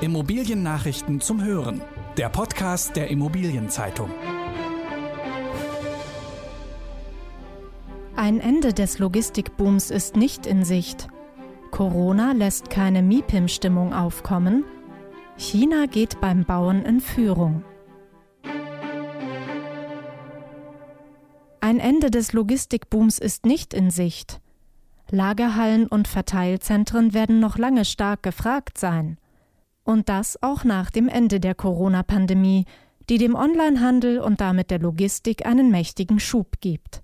Immobiliennachrichten 0.00 1.20
zum 1.20 1.42
Hören. 1.44 1.80
Der 2.16 2.28
Podcast 2.28 2.96
der 2.96 3.08
Immobilienzeitung. 3.10 4.10
Ein 8.16 8.40
Ende 8.40 8.72
des 8.72 8.98
Logistikbooms 8.98 9.90
ist 9.90 10.16
nicht 10.16 10.46
in 10.46 10.64
Sicht. 10.64 11.08
Corona 11.70 12.32
lässt 12.32 12.70
keine 12.70 13.02
MIPIM-Stimmung 13.02 13.94
aufkommen. 13.94 14.64
China 15.36 15.86
geht 15.86 16.20
beim 16.20 16.44
Bauen 16.44 16.84
in 16.84 17.00
Führung. 17.00 17.62
Ein 21.60 21.78
Ende 21.78 22.10
des 22.10 22.32
Logistikbooms 22.32 23.20
ist 23.20 23.46
nicht 23.46 23.72
in 23.72 23.90
Sicht. 23.90 24.40
Lagerhallen 25.10 25.86
und 25.86 26.08
Verteilzentren 26.08 27.14
werden 27.14 27.38
noch 27.38 27.58
lange 27.58 27.84
stark 27.84 28.24
gefragt 28.24 28.76
sein. 28.76 29.18
Und 29.84 30.08
das 30.08 30.42
auch 30.42 30.64
nach 30.64 30.90
dem 30.90 31.08
Ende 31.08 31.40
der 31.40 31.54
Corona-Pandemie, 31.54 32.64
die 33.08 33.18
dem 33.18 33.34
Onlinehandel 33.34 34.18
und 34.18 34.40
damit 34.40 34.70
der 34.70 34.78
Logistik 34.78 35.46
einen 35.46 35.70
mächtigen 35.70 36.18
Schub 36.18 36.60
gibt. 36.60 37.02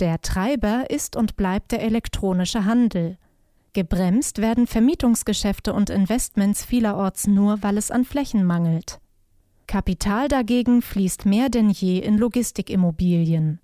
Der 0.00 0.20
Treiber 0.20 0.90
ist 0.90 1.16
und 1.16 1.36
bleibt 1.36 1.72
der 1.72 1.82
elektronische 1.82 2.64
Handel. 2.64 3.16
Gebremst 3.72 4.38
werden 4.38 4.66
Vermietungsgeschäfte 4.66 5.72
und 5.72 5.88
Investments 5.90 6.64
vielerorts 6.64 7.26
nur, 7.26 7.62
weil 7.62 7.78
es 7.78 7.90
an 7.90 8.04
Flächen 8.04 8.44
mangelt. 8.44 9.00
Kapital 9.66 10.28
dagegen 10.28 10.82
fließt 10.82 11.26
mehr 11.26 11.48
denn 11.48 11.70
je 11.70 11.98
in 11.98 12.18
Logistikimmobilien. 12.18 13.60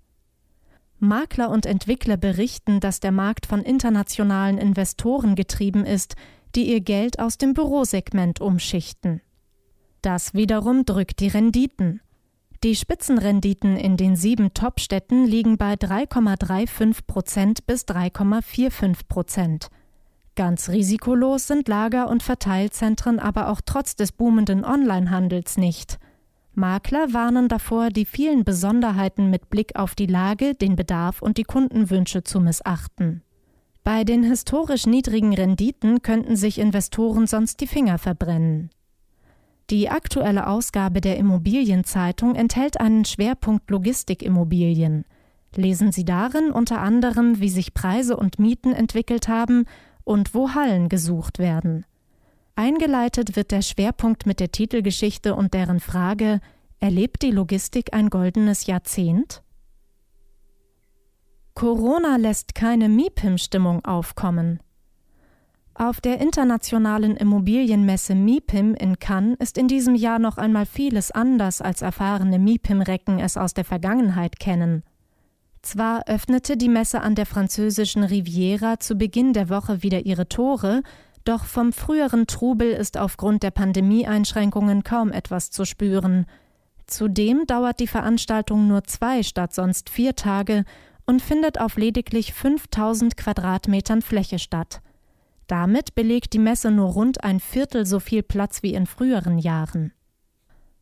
Makler 0.99 1.49
und 1.49 1.65
Entwickler 1.65 2.17
berichten, 2.17 2.79
dass 2.79 2.99
der 2.99 3.11
Markt 3.11 3.45
von 3.45 3.61
internationalen 3.61 4.57
Investoren 4.57 5.35
getrieben 5.35 5.85
ist, 5.85 6.15
die 6.55 6.71
ihr 6.71 6.81
Geld 6.81 7.19
aus 7.19 7.37
dem 7.37 7.53
Bürosegment 7.53 8.41
umschichten. 8.41 9.21
Das 10.01 10.33
wiederum 10.33 10.85
drückt 10.85 11.19
die 11.19 11.29
Renditen. 11.29 12.01
Die 12.63 12.75
Spitzenrenditen 12.75 13.75
in 13.75 13.97
den 13.97 14.15
sieben 14.15 14.53
Top-Städten 14.53 15.25
liegen 15.25 15.57
bei 15.57 15.73
3,35 15.73 16.99
Prozent 17.05 17.65
bis 17.67 17.85
3,45 17.85 19.07
Prozent. 19.07 19.69
Ganz 20.35 20.69
risikolos 20.69 21.47
sind 21.47 21.67
Lager- 21.67 22.09
und 22.09 22.23
Verteilzentren 22.23 23.19
aber 23.19 23.49
auch 23.49 23.61
trotz 23.63 23.95
des 23.95 24.11
boomenden 24.11 24.65
Onlinehandels 24.65 25.57
nicht. 25.57 25.99
Makler 26.55 27.13
warnen 27.13 27.49
davor, 27.49 27.89
die 27.89 28.05
vielen 28.05 28.43
Besonderheiten 28.43 29.29
mit 29.29 29.49
Blick 29.49 29.75
auf 29.75 29.95
die 29.95 30.05
Lage, 30.05 30.55
den 30.55 30.75
Bedarf 30.75 31.21
und 31.21 31.37
die 31.37 31.43
Kundenwünsche 31.43 32.23
zu 32.23 32.39
missachten. 32.39 33.23
Bei 33.83 34.03
den 34.03 34.23
historisch 34.23 34.85
niedrigen 34.85 35.33
Renditen 35.33 36.01
könnten 36.01 36.35
sich 36.35 36.57
Investoren 36.57 37.27
sonst 37.27 37.59
die 37.59 37.67
Finger 37.67 37.97
verbrennen. 37.97 38.69
Die 39.69 39.89
aktuelle 39.89 40.47
Ausgabe 40.47 41.01
der 41.01 41.17
Immobilienzeitung 41.17 42.35
enthält 42.35 42.79
einen 42.79 43.05
Schwerpunkt 43.05 43.69
Logistikimmobilien. 43.69 45.05
Lesen 45.55 45.91
Sie 45.91 46.05
darin 46.05 46.51
unter 46.51 46.81
anderem, 46.81 47.39
wie 47.39 47.49
sich 47.49 47.73
Preise 47.73 48.17
und 48.17 48.39
Mieten 48.39 48.73
entwickelt 48.73 49.27
haben 49.27 49.65
und 50.03 50.33
wo 50.33 50.53
Hallen 50.53 50.89
gesucht 50.89 51.39
werden. 51.39 51.85
Eingeleitet 52.55 53.35
wird 53.35 53.51
der 53.51 53.61
Schwerpunkt 53.61 54.25
mit 54.25 54.39
der 54.39 54.51
Titelgeschichte 54.51 55.35
und 55.35 55.53
deren 55.53 55.79
Frage 55.79 56.39
Erlebt 56.83 57.21
die 57.21 57.31
Logistik 57.31 57.93
ein 57.93 58.09
goldenes 58.09 58.65
Jahrzehnt? 58.65 59.41
Corona 61.55 62.15
lässt 62.15 62.55
keine 62.55 62.89
MIPIM-Stimmung 62.89 63.85
aufkommen. 63.85 64.59
Auf 65.75 66.01
der 66.01 66.19
internationalen 66.19 67.15
Immobilienmesse 67.15 68.15
MIPIM 68.15 68.75
in 68.75 68.99
Cannes 68.99 69.37
ist 69.39 69.57
in 69.57 69.67
diesem 69.67 69.95
Jahr 69.95 70.19
noch 70.19 70.37
einmal 70.37 70.65
vieles 70.65 71.11
anders, 71.11 71.61
als 71.61 71.81
erfahrene 71.81 72.39
MIPIM-Recken 72.39 73.19
es 73.19 73.37
aus 73.37 73.53
der 73.53 73.65
Vergangenheit 73.65 74.39
kennen. 74.39 74.83
Zwar 75.61 76.07
öffnete 76.07 76.57
die 76.57 76.69
Messe 76.69 77.01
an 77.01 77.15
der 77.15 77.25
französischen 77.25 78.03
Riviera 78.03 78.79
zu 78.79 78.95
Beginn 78.95 79.33
der 79.33 79.49
Woche 79.49 79.81
wieder 79.81 80.05
ihre 80.05 80.27
Tore, 80.27 80.83
doch 81.23 81.45
vom 81.45 81.71
früheren 81.71 82.27
Trubel 82.27 82.71
ist 82.71 82.97
aufgrund 82.97 83.43
der 83.43 83.51
Pandemieeinschränkungen 83.51 84.83
kaum 84.83 85.11
etwas 85.11 85.51
zu 85.51 85.65
spüren. 85.65 86.25
Zudem 86.85 87.45
dauert 87.47 87.79
die 87.79 87.87
Veranstaltung 87.87 88.67
nur 88.67 88.83
zwei 88.83 89.23
statt 89.23 89.53
sonst 89.53 89.89
vier 89.89 90.15
Tage 90.15 90.65
und 91.05 91.21
findet 91.21 91.59
auf 91.59 91.77
lediglich 91.77 92.33
5000 92.33 93.17
Quadratmetern 93.17 94.01
Fläche 94.01 94.39
statt. 94.39 94.81
Damit 95.47 95.95
belegt 95.95 96.33
die 96.33 96.39
Messe 96.39 96.71
nur 96.71 96.91
rund 96.91 97.23
ein 97.23 97.39
Viertel 97.39 97.85
so 97.85 97.99
viel 97.99 98.23
Platz 98.23 98.63
wie 98.63 98.73
in 98.73 98.85
früheren 98.85 99.37
Jahren. 99.37 99.93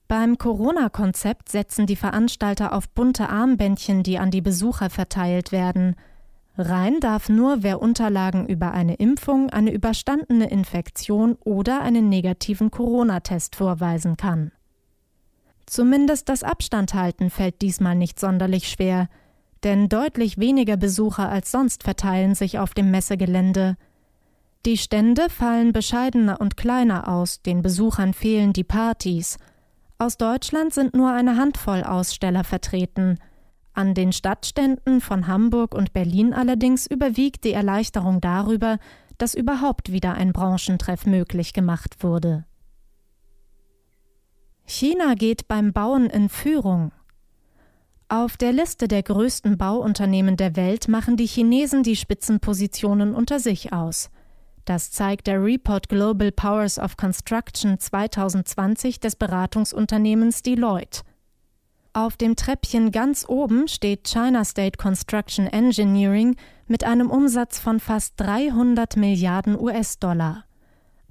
Beim 0.08 0.38
Corona-Konzept 0.38 1.50
setzen 1.50 1.88
die 1.88 1.96
Veranstalter 1.96 2.74
auf 2.74 2.90
bunte 2.90 3.30
Armbändchen, 3.30 4.04
die 4.04 4.20
an 4.20 4.32
die 4.32 4.42
Besucher 4.42 4.90
verteilt 4.90 5.52
werden– 5.52 5.96
Rein 6.58 7.00
darf 7.00 7.30
nur, 7.30 7.64
wer 7.64 7.82
Unterlagen 7.82 8.46
über 8.46 8.72
eine 8.72 8.96
Impfung, 8.96 9.50
eine 9.50 9.72
überstandene 9.72 10.50
Infektion 10.50 11.38
oder 11.44 11.82
einen 11.82 12.10
negativen 12.10 12.72
Corona-Test 12.72 13.56
vorweisen 13.56 14.18
kann. 14.18 14.52
Zumindest 15.66 16.28
das 16.28 16.44
Abstandhalten 16.44 17.30
fällt 17.30 17.62
diesmal 17.62 17.96
nicht 17.96 18.20
sonderlich 18.20 18.68
schwer, 18.68 19.08
denn 19.64 19.90
deutlich 19.90 20.38
weniger 20.38 20.78
Besucher 20.78 21.30
als 21.30 21.52
sonst 21.52 21.84
verteilen 21.84 22.36
sich 22.36 22.60
auf 22.60 22.74
dem 22.74 22.92
Messegelände. 22.92 23.78
Die 24.66 24.78
Stände 24.78 25.30
fallen 25.30 25.74
bescheidener 25.74 26.40
und 26.40 26.58
kleiner 26.58 27.08
aus, 27.08 27.42
den 27.42 27.62
Besuchern 27.62 28.14
fehlen 28.14 28.54
die 28.54 28.64
Partys. 28.64 29.38
Aus 29.98 30.18
Deutschland 30.18 30.74
sind 30.74 30.94
nur 30.94 31.12
eine 31.12 31.38
Handvoll 31.38 31.84
Aussteller 31.84 32.44
vertreten– 32.44 33.18
an 33.74 33.94
den 33.94 34.12
Stadtständen 34.12 35.00
von 35.00 35.28
Hamburg 35.28 35.74
und 35.74 35.94
Berlin 35.94 36.34
allerdings 36.34 36.88
überwiegt 36.88 37.44
die 37.46 37.54
Erleichterung 37.54 38.20
darüber, 38.20 38.80
dass 39.18 39.34
überhaupt 39.34 39.92
wieder 39.92 40.14
ein 40.14 40.34
Branchentreff 40.34 41.06
möglich 41.06 41.54
gemacht 41.54 42.04
wurde. 42.04 42.46
China 44.66 45.16
geht 45.16 45.48
beim 45.48 45.74
Bauen 45.74 46.08
in 46.08 46.30
Führung. 46.30 46.92
Auf 48.12 48.36
der 48.36 48.52
Liste 48.52 48.90
der 48.90 49.04
größten 49.04 49.58
Bauunternehmen 49.58 50.36
der 50.36 50.58
Welt 50.58 50.90
machen 50.90 51.16
die 51.16 51.26
Chinesen 51.26 51.82
die 51.82 51.96
Spitzenpositionen 51.96 53.16
unter 53.16 53.40
sich 53.40 53.72
aus. 53.72 54.10
Das 54.66 54.92
zeigt 54.92 55.28
der 55.28 55.42
Report 55.42 55.88
Global 55.88 56.34
Powers 56.34 56.78
of 56.78 56.98
Construction 56.98 57.80
2020 57.80 59.00
des 59.00 59.16
Beratungsunternehmens 59.16 60.44
Deloitte. 60.44 61.04
Auf 61.94 62.18
dem 62.18 62.36
Treppchen 62.36 62.92
ganz 62.92 63.24
oben 63.30 63.70
steht 63.70 64.04
China 64.04 64.44
State 64.44 64.78
Construction 64.78 65.48
Engineering 65.48 66.36
mit 66.68 66.84
einem 66.84 67.10
Umsatz 67.10 67.60
von 67.60 67.80
fast 67.80 68.20
300 68.20 68.98
Milliarden 68.98 69.58
US-Dollar. 69.58 70.44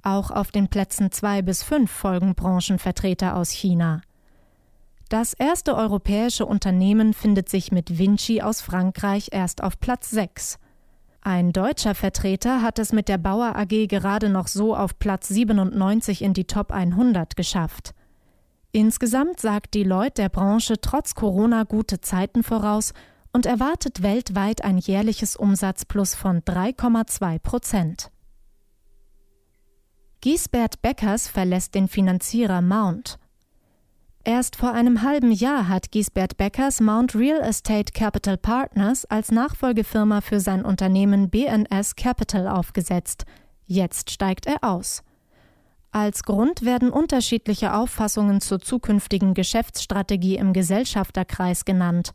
Auch 0.03 0.29
auf 0.29 0.51
den 0.51 0.67
Plätzen 0.67 1.11
2 1.11 1.41
bis 1.41 1.63
5 1.63 1.89
folgen 1.89 2.35
Branchenvertreter 2.35 3.37
aus 3.37 3.49
China. 3.49 4.03
Das 5.11 5.33
erste 5.33 5.75
europäische 5.75 6.45
Unternehmen 6.45 7.13
findet 7.13 7.49
sich 7.49 7.73
mit 7.73 7.97
Vinci 7.97 8.41
aus 8.41 8.61
Frankreich 8.61 9.27
erst 9.33 9.61
auf 9.61 9.77
Platz 9.77 10.09
6. 10.09 10.57
Ein 11.19 11.51
deutscher 11.51 11.95
Vertreter 11.95 12.61
hat 12.61 12.79
es 12.79 12.93
mit 12.93 13.09
der 13.09 13.17
Bauer 13.17 13.57
AG 13.57 13.87
gerade 13.89 14.29
noch 14.29 14.47
so 14.47 14.73
auf 14.73 14.97
Platz 14.99 15.27
97 15.27 16.21
in 16.21 16.33
die 16.33 16.45
Top 16.45 16.71
100 16.71 17.35
geschafft. 17.35 17.93
Insgesamt 18.71 19.41
sagt 19.41 19.73
Deloitte 19.73 20.21
der 20.21 20.29
Branche 20.29 20.79
trotz 20.79 21.13
Corona 21.13 21.63
gute 21.63 21.99
Zeiten 21.99 22.41
voraus 22.41 22.93
und 23.33 23.45
erwartet 23.45 24.03
weltweit 24.03 24.63
ein 24.63 24.77
jährliches 24.77 25.35
Umsatzplus 25.35 26.15
von 26.15 26.39
3,2 26.39 27.37
Prozent. 27.39 28.11
Giesbert 30.21 30.81
Beckers 30.81 31.27
verlässt 31.27 31.75
den 31.75 31.89
Finanzierer 31.89 32.61
Mount. 32.61 33.19
Erst 34.23 34.55
vor 34.55 34.71
einem 34.71 35.01
halben 35.01 35.31
Jahr 35.31 35.67
hat 35.67 35.91
Giesbert 35.91 36.37
Beckers 36.37 36.79
Mount 36.79 37.15
Real 37.15 37.41
Estate 37.41 37.91
Capital 37.91 38.37
Partners 38.37 39.05
als 39.05 39.31
Nachfolgefirma 39.31 40.21
für 40.21 40.39
sein 40.39 40.63
Unternehmen 40.63 41.31
BNS 41.31 41.95
Capital 41.95 42.47
aufgesetzt. 42.47 43.25
Jetzt 43.65 44.11
steigt 44.11 44.45
er 44.45 44.63
aus. 44.63 45.01
Als 45.89 46.21
Grund 46.23 46.63
werden 46.63 46.91
unterschiedliche 46.91 47.73
Auffassungen 47.73 48.41
zur 48.41 48.59
zukünftigen 48.59 49.33
Geschäftsstrategie 49.33 50.37
im 50.37 50.53
Gesellschafterkreis 50.53 51.65
genannt. 51.65 52.11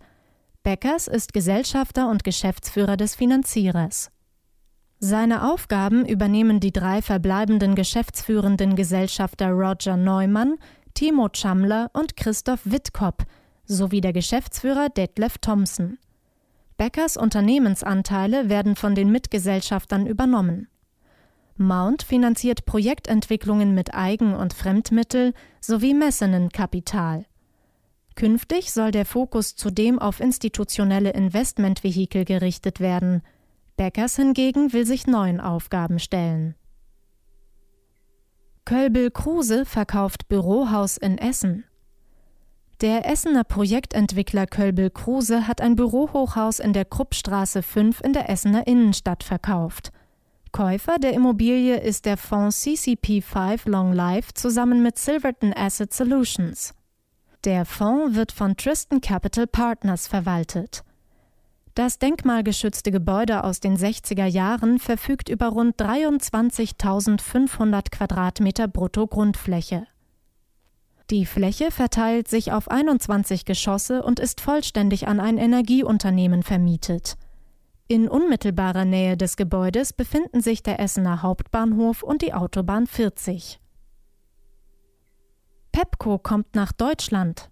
Beckers 0.63 1.09
ist 1.09 1.33
Gesellschafter 1.33 2.09
und 2.09 2.23
Geschäftsführer 2.23 2.97
des 2.97 3.17
Finanzierers. 3.17 4.13
Seine 5.01 5.51
Aufgaben 5.53 6.07
übernehmen 6.07 6.61
die 6.61 6.73
drei 6.73 7.03
verbleibenden 7.03 7.75
geschäftsführenden 7.75 8.77
Gesellschafter 8.77 9.51
Roger 9.51 9.97
Neumann, 9.97 10.57
Timo 10.97 11.29
Chamler 11.31 11.91
und 11.93 12.17
Christoph 12.17 12.61
Wittkop 12.65 13.27
sowie 13.67 14.01
der 14.01 14.15
Geschäftsführer 14.15 14.89
Detlef 14.89 15.37
Thompson. 15.37 15.99
Beckers 16.79 17.19
Unternehmensanteile 17.19 18.49
werden 18.49 18.77
von 18.77 18.95
den 18.95 19.13
Mitgesellschaftern 19.13 20.07
übernommen. 20.07 20.69
Mount 21.59 22.03
finanziert 22.03 22.65
Projektentwicklungen 22.65 23.75
mit 23.75 23.93
Eigen- 23.93 24.35
und 24.35 24.55
Fremdmittel 24.55 25.35
sowie 25.61 25.93
Messenenkapital. 25.93 27.27
Künftig 28.15 28.73
soll 28.73 28.91
der 28.91 29.05
Fokus 29.05 29.55
zudem 29.55 29.99
auf 29.99 30.21
institutionelle 30.21 31.11
Investmentvehikel 31.11 32.25
gerichtet 32.25 32.81
werden. 32.81 33.21
Beckers 33.77 34.17
hingegen 34.17 34.73
will 34.73 34.87
sich 34.87 35.07
neuen 35.07 35.43
Aufgaben 35.43 35.99
stellen. 35.99 36.55
Kölbel 38.67 39.13
Kruse 39.13 39.65
verkauft 39.65 40.27
Bürohaus 40.27 40.97
in 40.97 41.19
Essen. 41.19 41.65
Der 42.81 43.09
Essener 43.09 43.45
Projektentwickler 43.45 44.49
Kölbel 44.49 44.91
Kruse 44.91 45.47
hat 45.47 45.61
ein 45.61 45.77
Bürohochhaus 45.77 46.59
in 46.59 46.73
der 46.73 46.85
Kruppstraße 46.85 47.63
5 47.63 48.01
in 48.01 48.13
der 48.13 48.29
Essener 48.29 48.67
Innenstadt 48.67 49.23
verkauft. 49.23 49.93
Käufer 50.51 50.99
der 50.99 51.13
Immobilie 51.13 51.79
ist 51.79 52.07
der 52.07 52.17
Fonds 52.17 52.65
CCP5 52.65 53.71
Long 53.71 53.93
Life 53.93 54.35
zusammen 54.35 54.83
mit 54.83 54.99
Silverton 54.99 55.55
Asset 55.55 55.95
Solutions. 55.95 56.75
Der 57.45 57.67
Fonds 57.67 58.17
wird 58.17 58.33
von 58.33 58.57
Tristan 58.57 59.01
Capital 59.01 59.47
Partners 59.47 60.09
verwaltet. 60.09 60.83
Das 61.77 61.99
denkmalgeschützte 61.99 62.91
Gebäude 62.91 63.45
aus 63.45 63.61
den 63.61 63.77
60er 63.77 64.25
Jahren 64.25 64.79
verfügt 64.79 65.29
über 65.29 65.49
rund 65.49 65.77
23.500 65.77 67.91
Quadratmeter 67.91 68.67
Brutto-Grundfläche. 68.67 69.87
Die 71.11 71.27
Fläche 71.27 71.71
verteilt 71.71 72.29
sich 72.29 72.53
auf 72.53 72.71
21 72.71 73.45
Geschosse 73.45 74.03
und 74.03 74.21
ist 74.21 74.41
vollständig 74.41 75.07
an 75.07 75.21
ein 75.21 75.37
Energieunternehmen 75.37 76.43
vermietet. 76.43 77.19
In 77.89 78.09
unmittelbarer 78.09 78.87
Nähe 78.87 79.19
des 79.19 79.37
Gebäudes 79.37 79.93
befinden 79.93 80.41
sich 80.41 80.63
der 80.63 80.81
Essener 80.81 81.21
Hauptbahnhof 81.21 82.03
und 82.03 82.23
die 82.23 82.33
Autobahn 82.33 82.87
40. 82.87 83.61
Pepco 85.73 86.17
kommt 86.17 86.55
nach 86.55 86.73
Deutschland. 86.73 87.51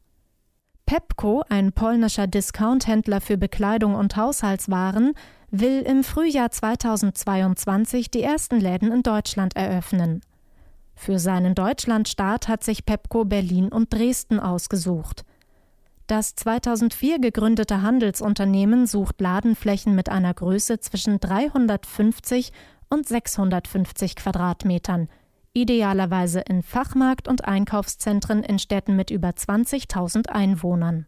Pepco, 0.86 1.42
ein 1.48 1.72
polnischer 1.72 2.26
Discounthändler 2.26 3.22
für 3.22 3.38
Bekleidung 3.38 3.94
und 3.94 4.16
Haushaltswaren, 4.16 5.14
will 5.50 5.80
im 5.80 6.04
Frühjahr 6.04 6.50
2022 6.50 8.10
die 8.10 8.22
ersten 8.22 8.60
Läden 8.60 8.92
in 8.92 9.02
Deutschland 9.02 9.56
eröffnen. 9.56 10.20
Für 10.94 11.18
seinen 11.18 11.54
Deutschlandstart 11.54 12.48
hat 12.48 12.62
sich 12.62 12.84
Pepco 12.84 13.24
Berlin 13.24 13.70
und 13.70 13.92
Dresden 13.92 14.38
ausgesucht. 14.38 15.24
Das 16.06 16.34
2004 16.34 17.18
gegründete 17.18 17.80
Handelsunternehmen 17.80 18.86
sucht 18.86 19.20
Ladenflächen 19.22 19.94
mit 19.94 20.10
einer 20.10 20.34
Größe 20.34 20.80
zwischen 20.80 21.18
350 21.18 22.52
und 22.90 23.08
650 23.08 24.16
Quadratmetern, 24.16 25.08
idealerweise 25.54 26.40
in 26.40 26.62
Fachmarkt- 26.62 27.28
und 27.28 27.44
Einkaufszentren 27.46 28.42
in 28.42 28.58
Städten 28.58 28.96
mit 28.96 29.10
über 29.10 29.30
20.000 29.30 30.28
Einwohnern. 30.28 31.06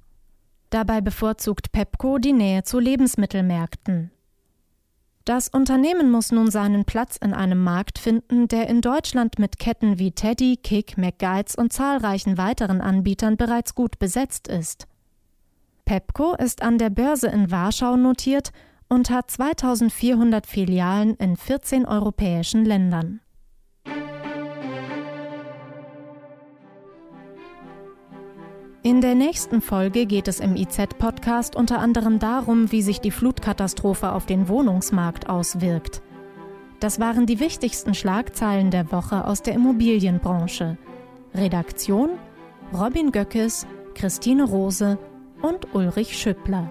Dabei 0.70 1.00
bevorzugt 1.00 1.72
Pepco 1.72 2.18
die 2.18 2.32
Nähe 2.32 2.62
zu 2.62 2.78
Lebensmittelmärkten. 2.78 4.10
Das 5.24 5.48
Unternehmen 5.48 6.10
muss 6.12 6.30
nun 6.30 6.52
seinen 6.52 6.84
Platz 6.84 7.16
in 7.16 7.34
einem 7.34 7.62
Markt 7.62 7.98
finden, 7.98 8.46
der 8.46 8.68
in 8.68 8.80
Deutschland 8.80 9.40
mit 9.40 9.58
Ketten 9.58 9.98
wie 9.98 10.12
Teddy, 10.12 10.56
Kick, 10.56 10.96
McGuides 10.96 11.56
und 11.56 11.72
zahlreichen 11.72 12.38
weiteren 12.38 12.80
Anbietern 12.80 13.36
bereits 13.36 13.74
gut 13.74 13.98
besetzt 13.98 14.46
ist. 14.46 14.86
Pepco 15.84 16.34
ist 16.34 16.62
an 16.62 16.78
der 16.78 16.90
Börse 16.90 17.26
in 17.26 17.50
Warschau 17.50 17.96
notiert 17.96 18.52
und 18.88 19.10
hat 19.10 19.30
2400 19.30 20.46
Filialen 20.46 21.14
in 21.16 21.36
14 21.36 21.86
europäischen 21.86 22.64
Ländern. 22.64 23.20
In 28.86 29.00
der 29.00 29.16
nächsten 29.16 29.62
Folge 29.62 30.06
geht 30.06 30.28
es 30.28 30.38
im 30.38 30.54
IZ-Podcast 30.54 31.56
unter 31.56 31.80
anderem 31.80 32.20
darum, 32.20 32.70
wie 32.70 32.82
sich 32.82 33.00
die 33.00 33.10
Flutkatastrophe 33.10 34.12
auf 34.12 34.26
den 34.26 34.46
Wohnungsmarkt 34.46 35.28
auswirkt. 35.28 36.02
Das 36.78 37.00
waren 37.00 37.26
die 37.26 37.40
wichtigsten 37.40 37.94
Schlagzeilen 37.94 38.70
der 38.70 38.92
Woche 38.92 39.24
aus 39.24 39.42
der 39.42 39.54
Immobilienbranche. 39.54 40.78
Redaktion 41.34 42.10
Robin 42.72 43.10
Göckes, 43.10 43.66
Christine 43.96 44.44
Rose 44.44 45.00
und 45.42 45.74
Ulrich 45.74 46.16
Schüppler. 46.16 46.70